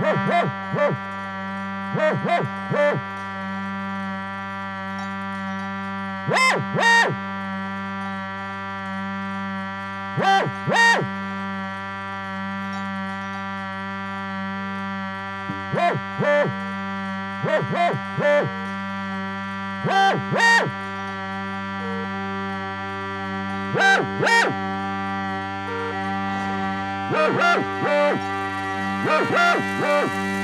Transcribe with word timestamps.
Woo! 0.00 0.38
Woof, 29.18 29.30
woof, 29.30 29.80
woof. 29.80 30.37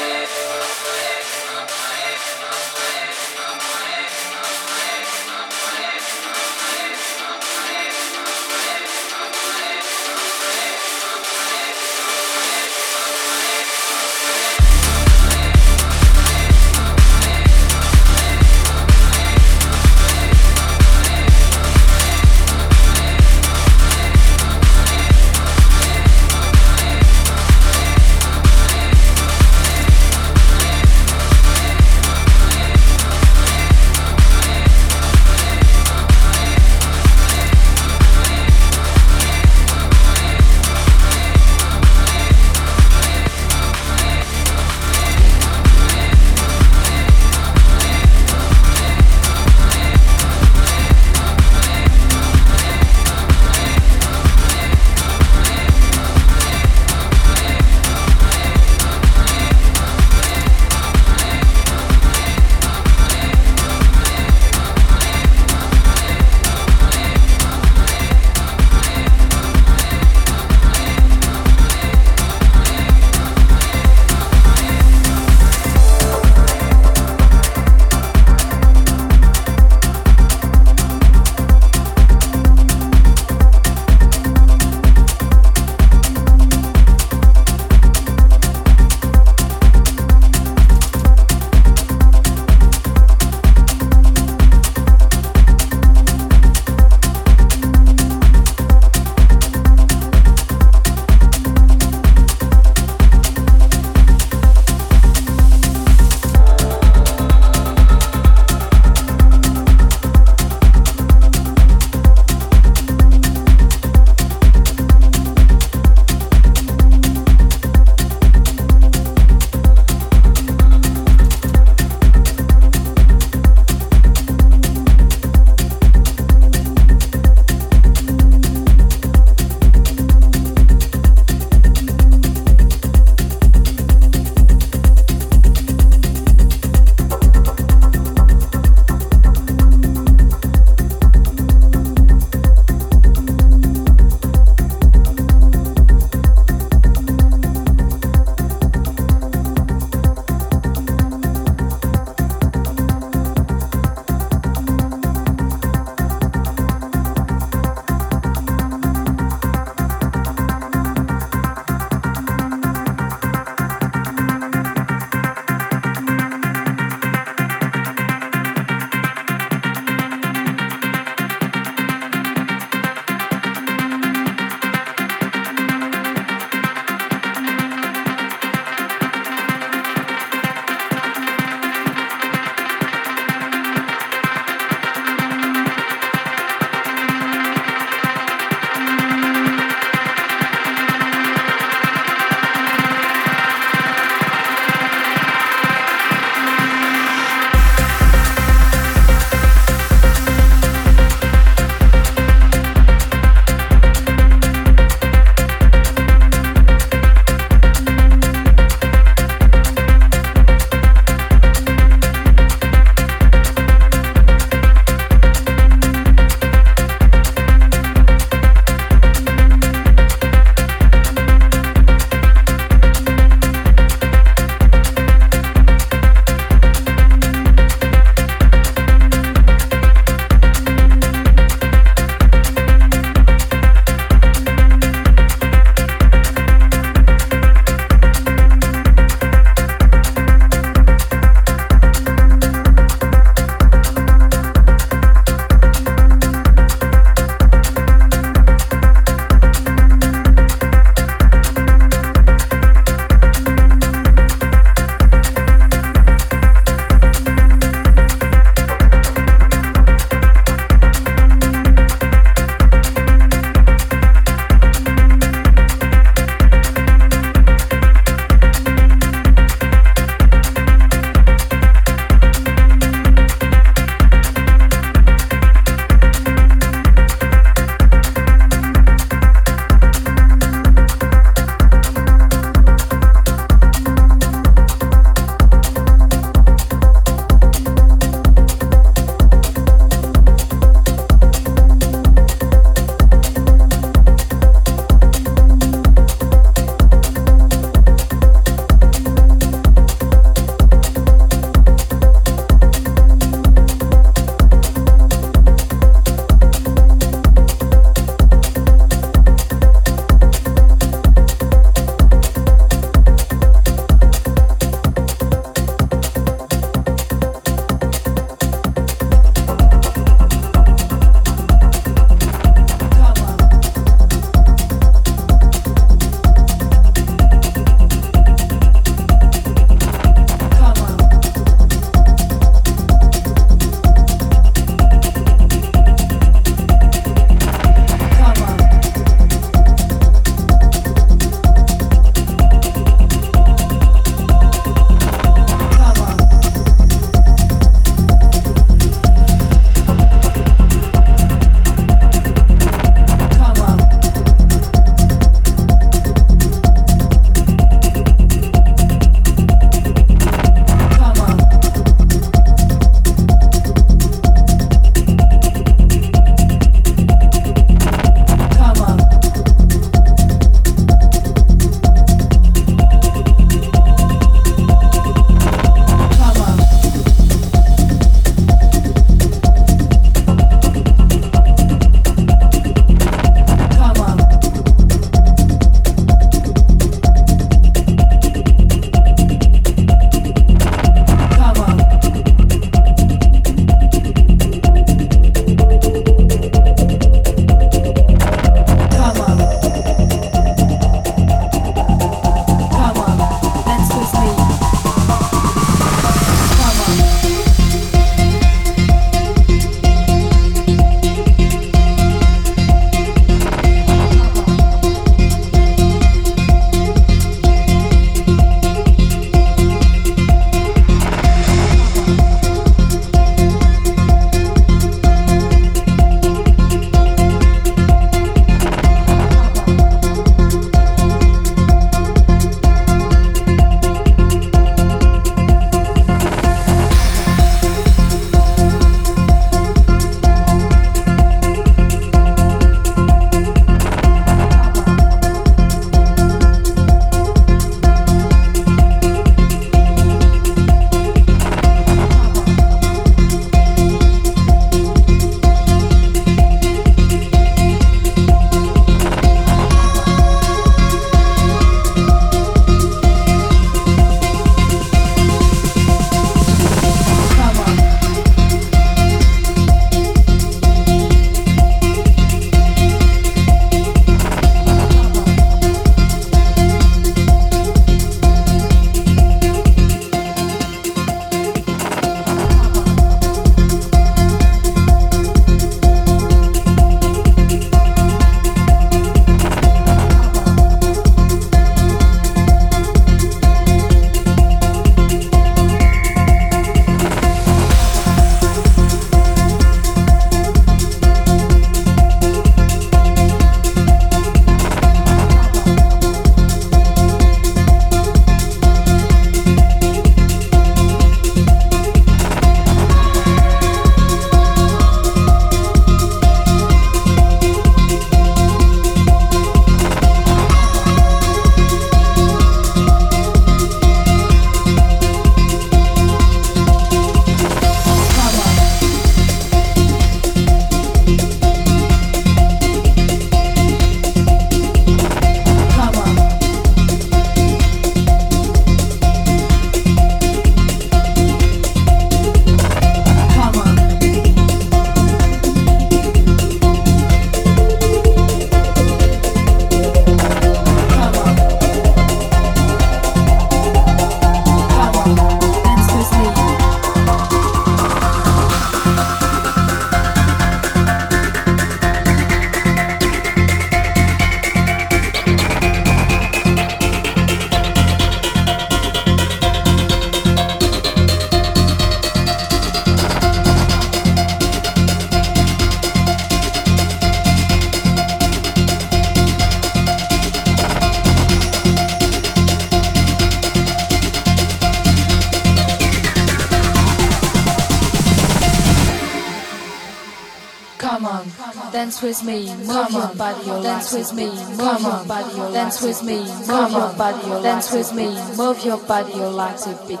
With 594.02 594.14
me, 594.14 594.26
move 594.56 594.80
your 594.80 595.04
body, 595.04 595.36
your 595.36 595.52
dance 595.52 595.80
with 595.80 596.02
me, 596.02 596.18
move 596.48 596.72
your 596.72 596.92
body, 596.94 597.28
your 597.28 597.42
dance 597.42 597.72
with 597.72 597.94
me, 597.94 598.06
move 598.36 598.64
your 598.64 598.78
body, 598.78 599.12
your 599.12 599.28
legs 599.30 599.66
a 599.66 599.86
bit. 599.86 600.00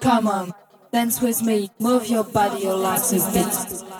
Come 0.00 0.28
on, 0.28 0.54
dance 0.92 1.20
with 1.20 1.42
me, 1.42 1.70
move 1.78 2.06
your 2.06 2.24
body, 2.24 2.62
your 2.62 2.76
legs 2.76 3.12
a 3.12 3.32
bit. 3.32 3.91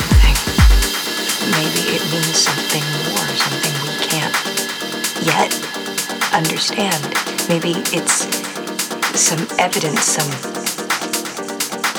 something. 0.00 0.36
Maybe 1.52 1.82
it 1.96 2.02
means 2.12 2.36
something 2.36 2.84
more, 3.12 3.28
something 3.36 3.74
we 3.84 3.94
can't 4.08 4.36
yet 5.24 5.52
understand. 6.32 7.02
Maybe 7.48 7.74
it's 7.92 8.26
some 9.18 9.46
evidence, 9.58 10.02
some 10.02 10.30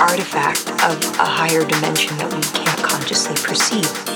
artifact 0.02 0.70
of 0.84 0.98
a 1.20 1.26
higher 1.26 1.64
dimension 1.64 2.18
that 2.18 2.34
we 2.34 2.42
can't 2.42 2.84
consciously 2.84 3.36
perceive. 3.36 4.11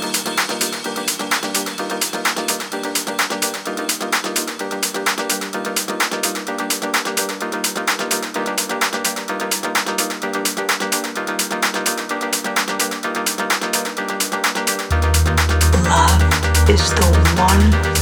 One 17.37 17.94